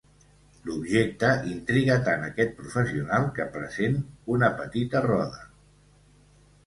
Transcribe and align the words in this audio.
L'objecte 0.67 1.27
intriga 1.51 1.97
tant 2.07 2.25
aquest 2.29 2.55
professional 2.63 3.29
que 3.37 3.47
present 3.59 4.01
una 4.37 4.51
petita 4.63 5.03
roda. 5.11 5.45